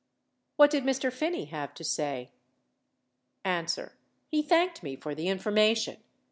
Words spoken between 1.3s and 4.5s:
have to say? A. He